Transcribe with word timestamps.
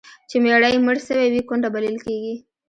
چي 0.29 0.37
میړه 0.43 0.69
یې 0.73 0.79
مړ 0.85 0.97
سوی 1.07 1.27
وي، 1.33 1.41
کونډه 1.47 1.69
بلل 1.75 1.95
کیږي. 2.05 2.35